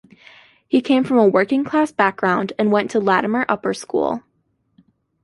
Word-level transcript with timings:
He 0.67 0.81
came 0.81 1.03
from 1.03 1.19
a 1.19 1.27
working-class 1.27 1.91
background 1.91 2.53
and 2.57 2.71
went 2.71 2.89
to 2.89 2.99
Latymer 2.99 3.45
Upper 3.47 3.71
School. 3.75 4.23